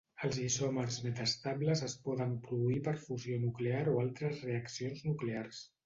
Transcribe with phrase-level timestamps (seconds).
[0.27, 5.67] Els isòmers metaestables es poden produir per fusió nuclear o altres reaccions nuclears.